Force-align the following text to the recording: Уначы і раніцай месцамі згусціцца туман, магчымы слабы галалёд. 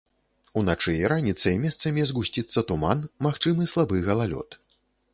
Уначы 0.61 0.95
і 1.01 1.05
раніцай 1.13 1.59
месцамі 1.67 2.07
згусціцца 2.13 2.59
туман, 2.73 3.07
магчымы 3.29 3.63
слабы 3.75 4.05
галалёд. 4.13 4.61